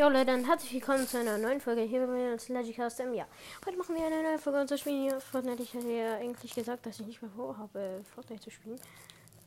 Jo 0.00 0.08
Leute, 0.08 0.24
dann 0.24 0.46
herzlich 0.46 0.72
willkommen 0.72 1.06
zu 1.06 1.18
einer 1.18 1.36
neuen 1.36 1.60
Folge 1.60 1.82
hier 1.82 2.06
bei 2.06 2.32
uns 2.32 2.48
Legicast 2.48 3.00
im 3.00 3.12
Jahr. 3.12 3.28
Heute 3.66 3.76
machen 3.76 3.94
wir 3.94 4.06
eine 4.06 4.22
neue 4.22 4.38
Folge 4.38 4.62
unserer 4.62 4.78
Spiel 4.78 5.10
hier 5.10 5.20
Fortnite. 5.20 5.62
Ich 5.62 5.74
hatte 5.74 5.90
ja 5.90 6.16
eigentlich 6.16 6.54
gesagt, 6.54 6.86
dass 6.86 7.00
ich 7.00 7.06
nicht 7.06 7.20
mehr 7.20 7.30
vorhabe, 7.30 8.02
Fortnite 8.14 8.40
zu 8.40 8.50
spielen. 8.50 8.80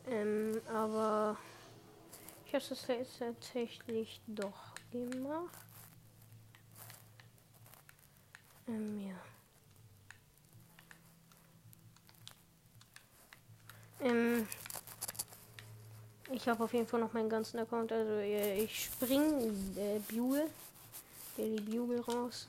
Ähm, 0.07 0.61
aber 0.71 1.37
ich 2.45 2.53
habe 2.53 2.63
es 2.63 2.87
jetzt 2.87 3.17
tatsächlich 3.17 4.21
doch 4.27 4.75
gemacht. 4.91 5.57
Ähm, 8.67 9.07
ja. 9.07 9.15
Ähm, 14.07 14.47
ich 16.31 16.47
habe 16.47 16.63
auf 16.63 16.73
jeden 16.73 16.87
Fall 16.87 16.99
noch 16.99 17.13
meinen 17.13 17.29
ganzen 17.29 17.59
Account. 17.59 17.91
Also 17.91 18.13
äh, 18.13 18.63
ich 18.63 18.85
spring 18.85 19.73
äh, 19.75 19.99
Bugle, 20.09 20.49
Daily 21.37 21.61
Bugle 21.61 22.01
raus. 22.01 22.47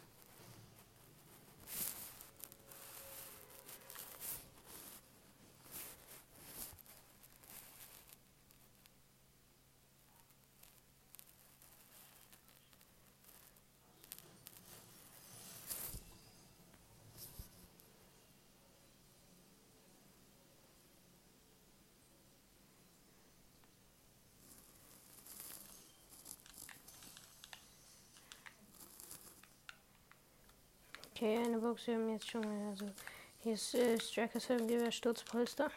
Okay, 31.17 31.39
eine 31.39 31.59
Box, 31.59 31.87
wir 31.87 31.95
haben 31.95 32.11
jetzt 32.11 32.29
schon 32.29 32.41
mal, 32.41 32.71
also 32.71 32.91
hier 33.39 33.55
ist 33.55 33.73
äh, 33.77 34.01
Strikers 34.01 34.49
Helmgewehr, 34.49 34.91
Sturzpolster. 34.91 35.71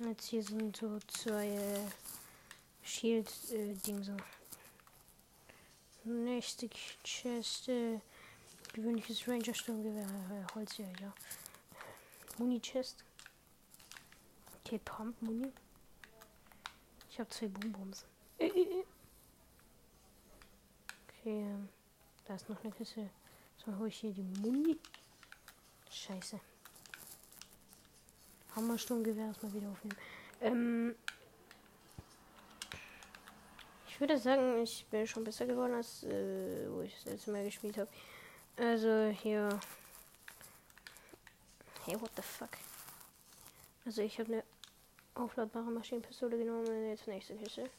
Jetzt 0.00 0.24
hier 0.26 0.42
sind 0.42 0.76
so 0.76 0.98
zwei 1.06 1.46
äh, 1.46 1.86
Shield-Ding 2.82 4.02
so. 4.02 4.16
Nächste 6.02 6.68
Chest, 7.04 7.68
äh, 7.68 8.00
gewöhnliches 8.72 9.28
Ranger 9.28 9.54
Sturmgewehr, 9.54 10.02
äh, 10.02 10.54
Holzjäger. 10.56 11.14
Muni-Chest. 12.38 13.04
Okay, 14.64 14.80
Pump, 14.84 15.22
Muni. 15.22 15.52
Ich 17.10 17.20
habe 17.20 17.30
zwei 17.30 17.46
Boombombs. 17.46 18.04
Äh, 18.38 18.48
äh, 18.48 18.80
äh. 18.80 18.84
Okay, 21.24 21.40
ähm, 21.40 21.70
da 22.26 22.34
ist 22.34 22.50
noch 22.50 22.62
eine 22.62 22.70
Kiste. 22.70 23.08
So, 23.56 23.74
hole 23.78 23.88
ich 23.88 23.96
hier 23.96 24.12
die 24.12 24.20
Muni. 24.42 24.78
Scheiße. 25.90 26.38
Hammersturmgewehr 28.54 29.28
erstmal 29.28 29.54
wieder 29.54 29.70
aufnehmen. 29.70 29.96
Ähm, 30.42 30.94
ich 33.88 33.98
würde 33.98 34.18
sagen, 34.18 34.62
ich 34.62 34.84
bin 34.90 35.06
schon 35.06 35.24
besser 35.24 35.46
geworden, 35.46 35.72
als 35.72 36.02
äh, 36.02 36.66
wo 36.68 36.82
ich 36.82 36.94
das 36.94 37.06
letzte 37.06 37.30
Mal 37.32 37.44
gespielt 37.46 37.78
habe. 37.78 37.88
Also 38.58 39.08
hier. 39.22 39.48
Hey, 41.86 41.98
what 41.98 42.10
the 42.16 42.22
fuck? 42.22 42.50
Also 43.86 44.02
ich 44.02 44.18
habe 44.18 44.30
eine 44.30 44.44
aufladbare 45.14 45.70
Maschinenpistole 45.70 46.36
genommen. 46.36 46.90
Jetzt 46.90 47.06
nächste 47.06 47.34
Kiste. 47.36 47.70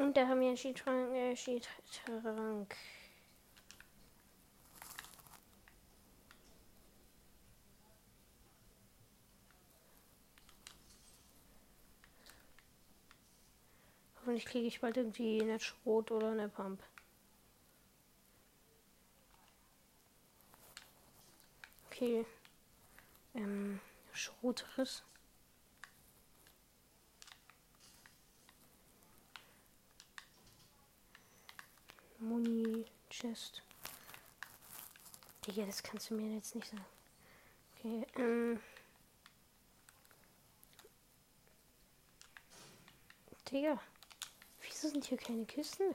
Und 0.00 0.16
da 0.16 0.26
haben 0.26 0.40
wir 0.40 0.48
einen 0.48 0.56
Skitrank. 0.56 1.14
Äh, 1.14 1.36
Skitrank. 1.36 2.74
Hoffentlich 14.16 14.46
kriege 14.46 14.66
ich 14.66 14.80
bald 14.80 14.96
irgendwie 14.96 15.42
eine 15.42 15.60
Schrot 15.60 16.10
oder 16.10 16.30
eine 16.30 16.48
Pump. 16.48 16.82
Okay. 21.88 22.24
Ähm, 23.34 23.80
Schrotriss. 24.12 25.04
Muni 32.20 32.84
Chest. 33.08 33.62
Digga, 35.46 35.64
das 35.64 35.82
kannst 35.82 36.10
du 36.10 36.14
mir 36.14 36.34
jetzt 36.34 36.54
nicht 36.54 36.68
sagen. 36.68 36.84
Okay, 37.78 38.06
ähm. 38.16 38.60
Digga, 43.50 43.80
wieso 44.60 44.88
sind 44.88 45.06
hier 45.06 45.16
keine 45.18 45.46
Kisten? 45.46 45.94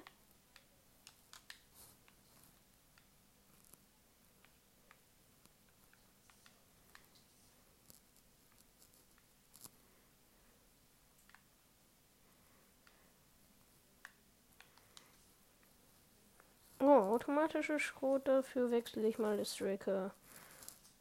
Automatische 17.46 17.80
Schrot, 17.80 18.28
dafür 18.28 18.72
wechsle 18.72 19.08
ich 19.08 19.20
mal 19.20 19.38
das 19.38 19.54
Striker. 19.54 20.12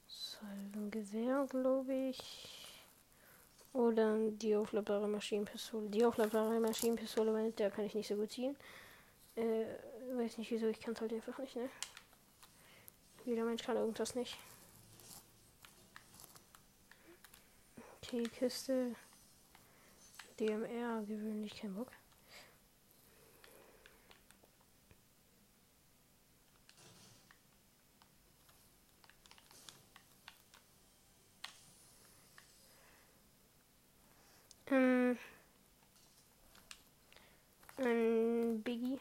Salvengewehr, 0.07 1.47
glaube 1.49 1.93
ich. 1.95 2.83
Oder 3.73 4.19
die 4.31 4.55
aufladbare 4.55 5.09
Maschinenpistole. 5.09 5.89
Die 5.89 6.05
aufladbare 6.05 6.61
Maschinenpistole, 6.61 7.33
weil 7.33 7.53
der 7.53 7.71
kann 7.71 7.87
ich 7.87 7.95
nicht 7.95 8.09
so 8.09 8.15
gut 8.17 8.31
ziehen. 8.31 8.57
Äh, 9.37 9.65
weiß 10.15 10.39
nicht 10.39 10.51
wieso, 10.51 10.67
ich 10.67 10.81
kann 10.81 10.95
es 10.95 11.01
halt 11.01 11.13
einfach 11.13 11.39
nicht, 11.39 11.57
ne? 11.57 11.69
Jeder 13.25 13.45
Mensch 13.45 13.63
kann 13.63 13.77
irgendwas 13.77 14.15
nicht. 14.15 14.37
Okay, 18.03 18.25
Kiste. 18.25 18.95
DMR, 20.39 21.03
gewöhnlich 21.07 21.59
kein 21.59 21.75
Bock. 21.75 21.91
Ähm, 34.75 35.17
ein 37.79 38.63
Biggie. 38.63 38.99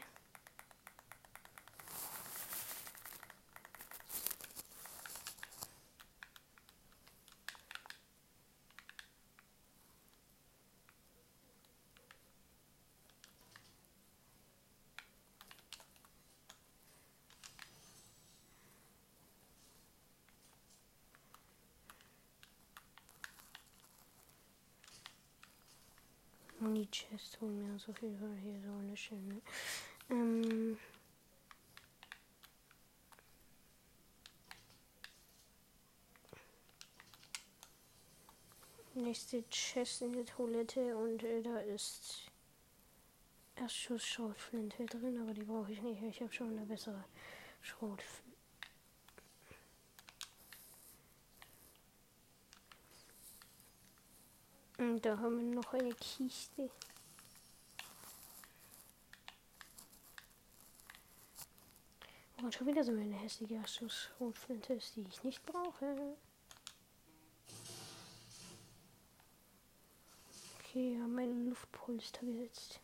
Holen 26.63 27.59
wir 27.66 27.74
uns 27.74 27.90
auf 27.90 28.01
jeden 28.01 28.18
Fall 28.18 28.37
hier 28.41 28.59
so 28.61 28.72
eine 28.72 28.96
schöne. 28.96 29.41
Ähm 30.09 30.78
nächste 38.93 39.43
Chest 39.49 40.03
in 40.03 40.14
der 40.14 40.26
Toilette 40.26 40.96
und 40.96 41.23
äh, 41.23 41.41
da 41.41 41.58
ist 41.59 42.32
Erstschuss 43.55 44.05
Schrotflinte 44.05 44.85
drin, 44.85 45.20
aber 45.22 45.34
die 45.34 45.43
brauche 45.43 45.72
ich 45.72 45.82
nicht. 45.82 46.02
Ich 46.02 46.22
habe 46.22 46.32
schon 46.32 46.58
eine 46.58 46.66
bessere 46.66 47.03
Schrotflinte. 47.61 48.33
Und 54.84 55.06
da 55.06 55.18
haben 55.18 55.38
wir 55.38 55.56
noch 55.56 55.74
eine 55.74 55.94
Kiste. 55.94 56.70
Und 62.41 62.53
schon 62.53 62.68
wieder 62.68 62.84
so 62.84 62.91
eine 62.91 63.16
hässliche 63.16 63.66
Schussrotflinte 63.66 64.74
ist, 64.74 64.97
die 64.97 65.06
ich 65.08 65.24
nicht 65.24 65.46
brauche. 65.46 66.18
Okay, 70.59 71.00
haben 71.02 71.16
mein 71.16 71.46
Luftpolster 71.47 72.26
gesetzt. 72.26 72.82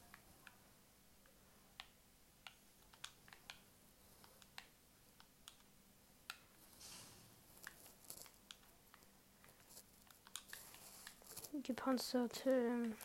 Gepanzerte 11.63 12.49
ähm, 12.49 12.95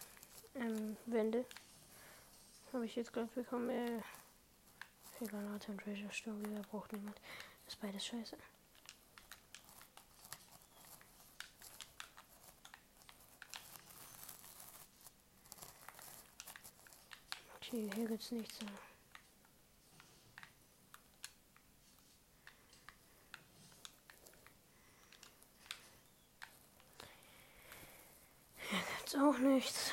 ähm, 0.55 0.97
Wände. 1.07 1.45
Habe 2.73 2.87
ich 2.87 2.97
jetzt 2.97 3.13
gerade 3.13 3.29
bekommen. 3.35 3.71
Äh, 3.71 4.03
für 5.19 5.27
Granate 5.27 5.71
und 5.71 5.81
Treasure 5.81 6.13
Stone, 6.13 6.45
wieder 6.45 6.63
braucht 6.63 6.93
niemand. 6.93 7.21
Das 7.65 7.75
ist 7.75 7.81
beides 7.81 8.05
scheiße. 8.05 8.37
Okay, 17.57 17.91
hier 17.95 18.09
gibt's 18.09 18.31
nichts. 18.33 18.61
Mehr. 18.61 18.94
Auch 29.17 29.39
nichts. 29.39 29.93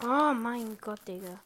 Oh 0.00 0.32
mein 0.32 0.78
Gott, 0.80 1.00
Digga. 1.06 1.40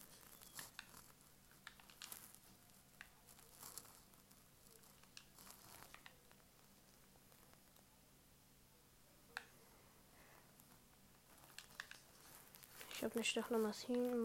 Habe 13.12 13.20
eine 13.20 13.24
Stachlermaschinen, 13.26 14.22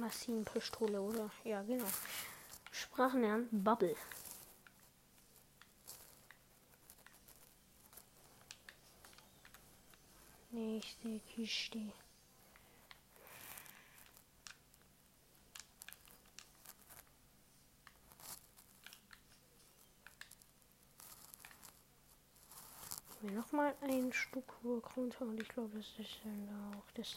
Maschinenpistole, 0.00 0.98
oder? 0.98 1.30
Ja, 1.44 1.60
genau. 1.60 1.84
Sprachen 2.72 3.20
lernen, 3.20 3.48
Bubble. 3.50 3.94
Nächste 10.52 11.20
Kiste. 11.34 11.92
mir 23.20 23.32
noch 23.32 23.52
mal 23.52 23.74
ein 23.82 24.10
Stück 24.14 24.50
runter 24.64 25.26
und 25.26 25.42
ich 25.42 25.48
glaube, 25.50 25.76
das 25.76 25.86
ist 25.98 26.20
dann 26.24 26.48
auch 26.74 26.90
das 26.94 27.16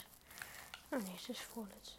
Ah 0.94 1.00
ne, 1.00 1.16
es 1.16 1.28
ist 1.28 1.42
vorletzte. 1.42 1.98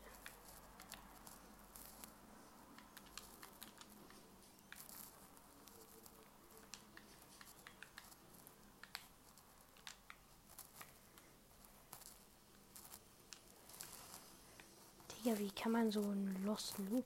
Digga, 15.10 15.38
wie 15.40 15.50
kann 15.50 15.72
man 15.72 15.90
so 15.90 16.00
einen 16.00 16.44
Lost 16.44 16.76
bekommen? 16.76 17.04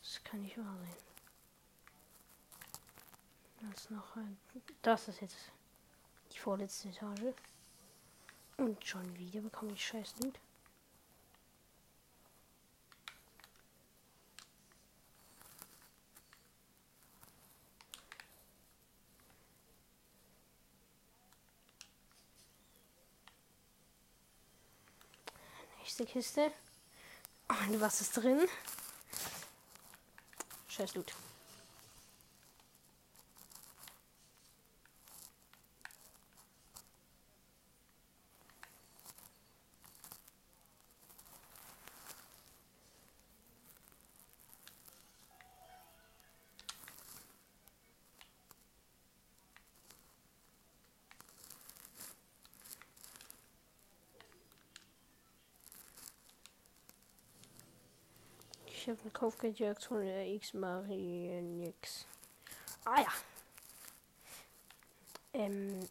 Das 0.00 0.22
kann 0.22 0.40
nicht 0.42 0.56
wahr 0.56 0.76
sein. 0.78 0.96
Das 3.60 3.80
ist 3.80 3.90
noch 3.90 4.14
ein. 4.14 4.38
Das 4.82 5.08
ist 5.08 5.20
jetzt 5.20 5.50
die 6.32 6.38
vorletzte 6.38 6.90
Etage. 6.90 7.34
Und 8.56 8.86
schon 8.86 9.18
wieder 9.18 9.40
bekomme 9.40 9.72
ich 9.72 9.84
scheiß 9.84 10.14
Loot. 10.22 10.38
Nächste 25.92 26.06
Kiste. 26.06 26.52
Und 27.50 27.78
was 27.82 28.00
ist 28.00 28.16
drin? 28.16 28.48
Scheiß 30.66 30.94
Loot. 30.94 31.12
Ich 58.82 58.88
habe 58.88 58.98
eine 59.02 59.12
Kaufgeldjagd 59.12 59.84
von 59.84 60.04
der 60.04 60.26
X-Marie 60.26 61.40
nix. 61.40 62.04
Ah 62.84 63.00
ja. 63.00 63.12
Ähm. 65.34 65.88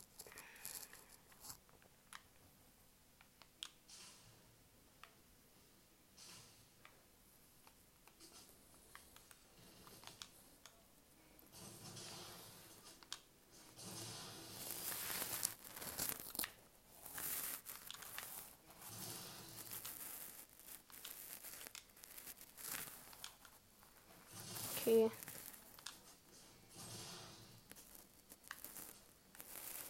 Okay. 24.84 25.12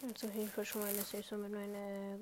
Also 0.02 0.28
Hilfe 0.28 0.64
schon 0.64 0.82
mal, 0.82 0.92
dass 0.94 1.14
ich 1.14 1.26
so 1.26 1.36
mit 1.36 1.52
meiner 1.52 2.18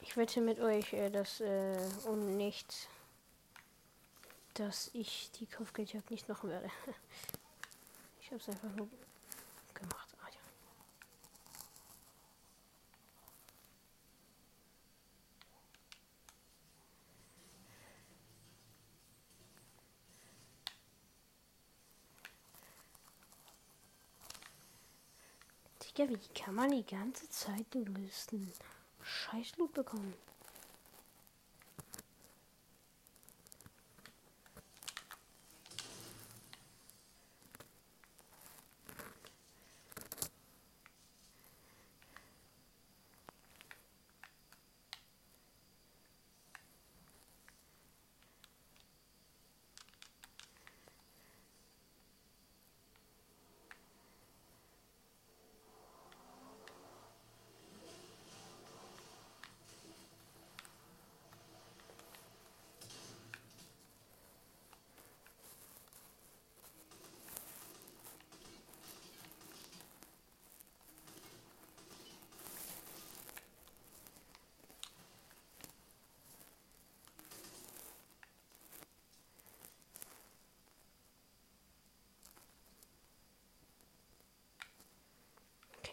Ich 0.00 0.16
wette 0.16 0.40
mit 0.40 0.60
euch, 0.60 0.92
äh, 0.92 1.10
dass 1.10 1.40
äh, 1.40 1.76
um 2.04 2.36
nichts 2.36 2.86
dass 4.54 4.90
ich 4.94 5.30
die 5.32 5.46
Kopfgeldjagd 5.46 6.10
nicht 6.10 6.28
machen 6.28 6.50
werde. 6.50 6.70
Ich 8.20 8.30
habe 8.30 8.40
es 8.40 8.48
einfach 8.48 8.70
nur 8.74 8.88
gemacht. 9.74 10.08
Ah, 10.22 10.28
ja. 10.30 10.40
Digga, 25.96 26.10
wie 26.10 26.34
kann 26.34 26.56
man 26.56 26.70
die 26.70 26.84
ganze 26.84 27.28
Zeit 27.28 27.72
den 27.72 27.94
größten 27.94 28.52
Scheißloot 29.00 29.72
bekommen? 29.74 30.14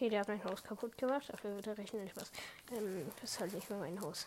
Okay, 0.02 0.10
der 0.10 0.18
hat 0.18 0.26
mein 0.26 0.42
Haus 0.42 0.64
kaputt 0.64 0.98
gemacht. 0.98 1.28
Dafür 1.28 1.54
wird 1.54 1.68
er 1.68 1.78
rechnen. 1.78 2.08
Spaß. 2.08 2.32
Ähm, 2.72 3.06
das 3.20 3.30
ist 3.30 3.38
halt 3.40 3.54
nicht 3.54 3.70
mehr 3.70 3.78
mein 3.78 4.00
Haus. 4.00 4.26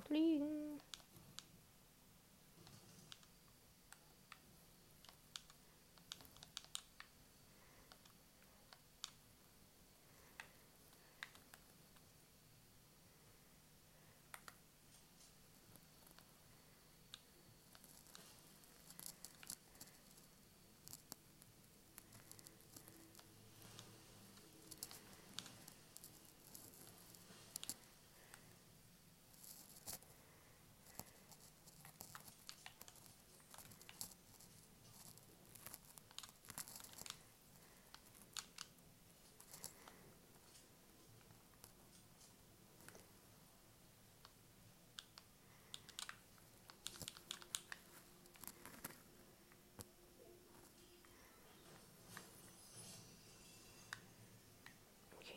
Fliegen. 0.00 0.65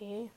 Okay. 0.01 0.32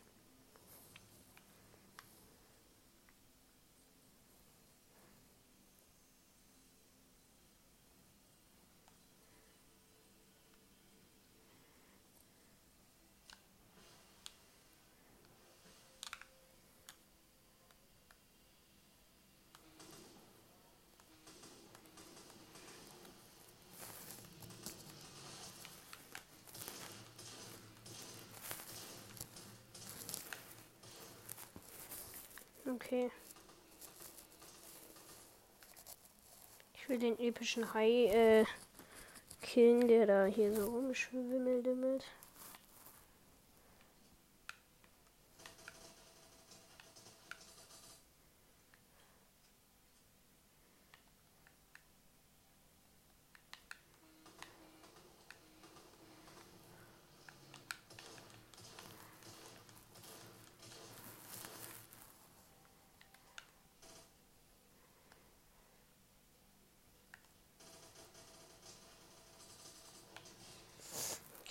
Okay. 32.74 33.10
Ich 36.74 36.88
will 36.88 36.98
den 36.98 37.18
epischen 37.18 37.72
Hai 37.74 38.06
äh, 38.06 38.44
killen, 39.42 39.86
der 39.88 40.06
da 40.06 40.24
hier 40.24 40.54
so 40.54 40.66
rumschwimmelt. 40.66 42.04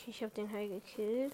Okay, 0.04 0.11
ich 0.22 0.24
habe 0.24 0.36
den 0.36 0.52
Hai 0.52 0.68
gekillt. 0.68 1.34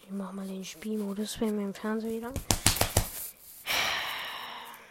Ich 0.00 0.10
mach 0.10 0.32
mal 0.32 0.46
den 0.46 0.64
Spielmodus 0.64 1.36
bei 1.36 1.52
meinem 1.52 1.74
Fernseher 1.74 2.12
wieder. 2.12 2.32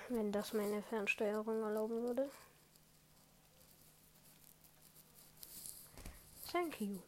Wenn 0.10 0.32
das 0.32 0.54
meine 0.54 0.84
Fernsteuerung 0.84 1.64
erlauben 1.64 2.04
würde. 2.04 2.30
Thank 6.52 6.80
you. 6.82 7.00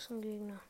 Ist 0.00 0.22
Gegner. 0.22 0.60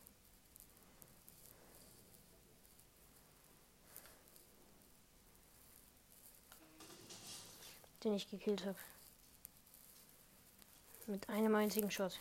Den 8.03 8.15
ich 8.15 8.29
gekillt 8.31 8.65
habe. 8.65 8.79
Mit 11.07 11.29
einem 11.29 11.55
einzigen 11.55 11.91
Shot. 11.91 12.19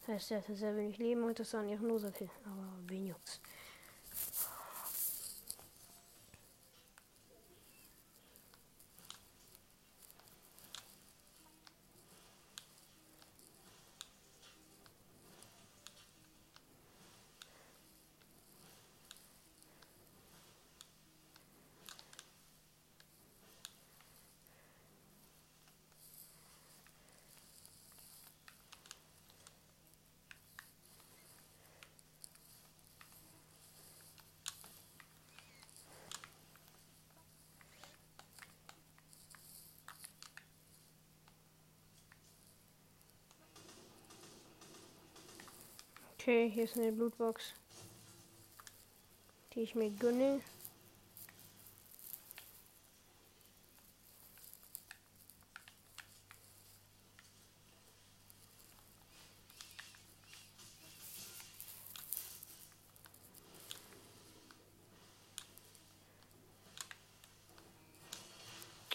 Das 0.00 0.08
heißt, 0.08 0.30
er 0.30 0.38
hatte 0.38 0.56
sehr 0.56 0.76
wenig 0.76 0.98
Leben 0.98 1.22
und 1.24 1.38
das 1.38 1.52
war 1.52 1.60
ein 1.60 1.68
ehrenloser 1.68 2.10
Kill. 2.10 2.30
Aber 2.44 2.72
wen? 2.86 3.14
Okay, 46.26 46.50
hier 46.52 46.64
ist 46.64 46.76
eine 46.76 46.90
Blutbox, 46.90 47.54
die 49.54 49.60
ich 49.60 49.76
mir 49.76 49.90
gönne. 49.90 50.40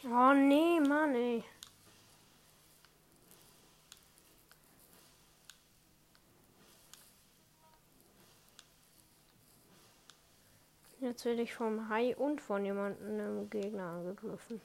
Oh 0.03 0.33
nee, 0.33 0.81
Mann, 0.81 1.15
ey. 1.15 1.45
Jetzt 11.12 11.25
werde 11.25 11.41
ich 11.41 11.53
vom 11.53 11.89
Hai 11.89 12.15
und 12.15 12.39
von 12.39 12.63
jemandem 12.63 13.50
Gegner 13.50 13.84
angegriffen. 13.84 14.62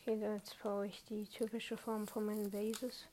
Okay, 0.00 0.18
jetzt 0.18 0.62
baue 0.62 0.86
ich 0.86 1.04
die 1.04 1.26
typische 1.26 1.76
Form 1.76 2.08
von 2.08 2.24
meinen 2.24 2.50
Bases. 2.50 3.06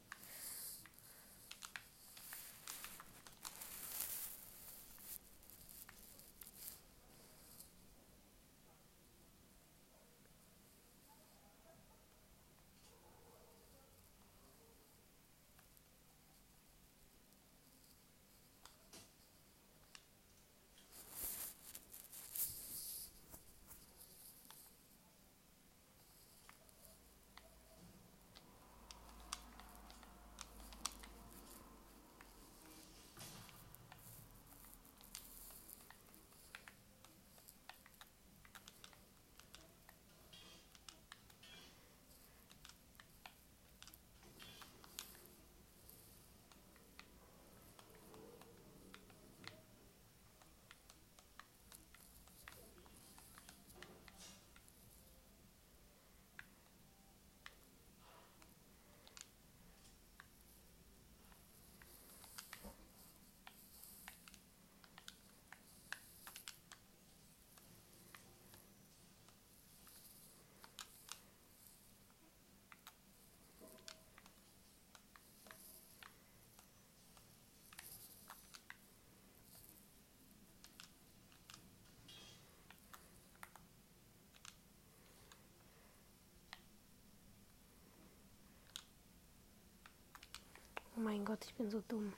Oh 90.92 90.92
mein 91.03 91.25
Gott, 91.25 91.43
ich 91.45 91.53
bin 91.55 91.69
so 91.69 91.81
dumm. 91.87 92.13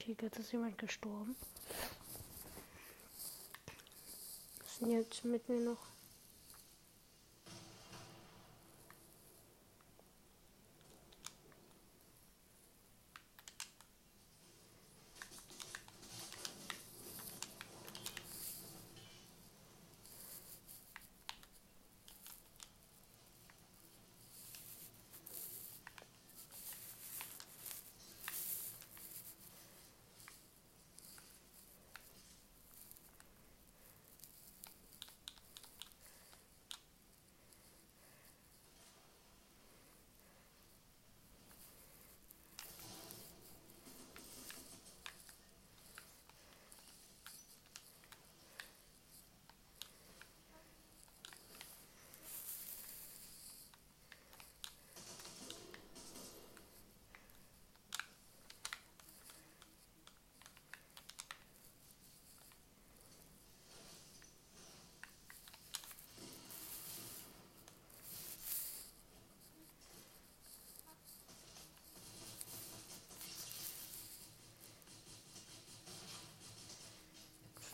Okay, 0.00 0.16
jetzt 0.22 0.38
ist 0.38 0.52
jemand 0.52 0.78
gestorben. 0.78 1.36
Denn 4.80 4.92
jetzt 4.92 5.26
mit 5.26 5.46
mir 5.46 5.60
noch? 5.60 5.76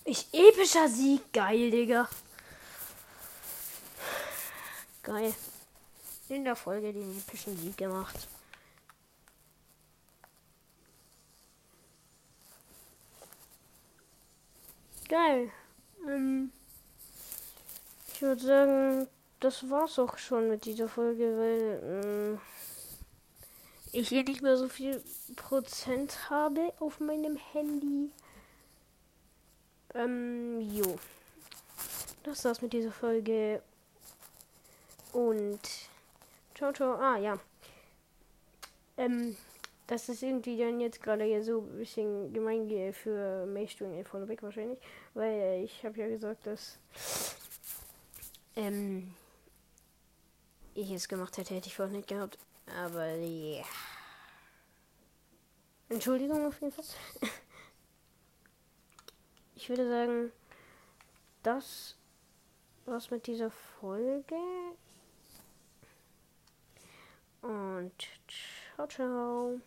Ich 0.09 0.33
epischer 0.33 0.89
Sieg. 0.89 1.33
Geil, 1.33 1.69
Digga. 1.69 2.09
Geil. 5.03 5.35
In 6.29 6.45
der 6.45 6.55
Folge 6.55 6.93
den 6.93 7.19
epischen 7.19 7.57
Sieg 7.59 7.77
gemacht. 7.77 8.29
Geil. 15.09 15.51
Ähm, 16.07 16.53
ich 18.15 18.23
würde 18.23 18.43
sagen, 18.45 19.09
das 19.41 19.69
war's 19.69 19.99
auch 19.99 20.19
schon 20.19 20.49
mit 20.49 20.67
dieser 20.67 20.89
Folge, 20.89 21.37
weil 21.37 21.81
ähm, 21.83 22.41
ich 23.91 24.09
hier 24.11 24.23
nicht 24.23 24.43
mehr 24.43 24.57
so 24.57 24.69
viel 24.69 25.03
Prozent 25.35 26.31
habe 26.31 26.73
auf 26.79 27.01
meinem 27.01 27.37
Handy. 27.53 28.13
Ähm, 29.97 30.61
jo. 30.61 30.99
Das 32.23 32.45
war's 32.45 32.61
mit 32.61 32.73
dieser 32.73 32.93
Folge. 32.93 33.63
Und 35.13 35.61
ciao, 36.55 36.73
ciao. 36.73 36.95
Ah, 36.95 37.17
ja. 37.17 37.39
Ähm, 38.99 39.37
das 39.87 40.09
ist 40.09 40.23
irgendwie 40.23 40.59
dann 40.59 40.81
jetzt 40.81 41.03
gerade 41.03 41.25
ja 41.25 41.43
so 41.43 41.61
ein 41.61 41.79
bisschen 41.79 42.33
gemein 42.33 42.69
für 42.93 43.47
Maystring 43.47 44.05
vorneweg 44.05 44.43
wahrscheinlich, 44.43 44.79
weil 45.15 45.63
ich 45.65 45.85
habe 45.85 45.99
ja 46.01 46.09
gesagt, 46.09 46.47
dass 46.47 46.79
ähm, 48.57 49.15
ich 50.75 50.91
es 50.91 51.09
gemacht 51.09 51.37
hätte, 51.39 51.55
hätte 51.55 51.69
ich 51.69 51.77
vorhin 51.77 51.97
nicht 51.97 52.09
gehabt. 52.09 52.39
Aber 52.83 53.07
ja. 53.15 53.59
Yeah. 53.59 53.67
Entschuldigung 55.89 56.47
auf 56.47 56.61
jeden 56.61 56.73
Fall. 56.73 56.85
Ich 59.67 59.71
würde 59.71 59.89
sagen, 59.89 60.33
das 61.43 61.97
war's 62.85 63.11
mit 63.11 63.27
dieser 63.27 63.51
Folge. 63.51 64.37
Und 67.43 67.93
ciao, 68.77 68.87
ciao. 68.87 69.61